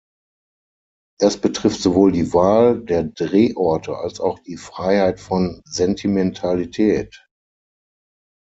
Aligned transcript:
Das 1.19 1.39
betrifft 1.39 1.79
sowohl 1.79 2.11
die 2.11 2.33
Wahl 2.33 2.81
der 2.83 3.03
Drehorte 3.03 3.95
als 3.97 4.19
auch 4.19 4.39
die 4.39 4.57
Freiheit 4.57 5.19
von 5.19 5.61
Sentimentalität. 5.65 7.27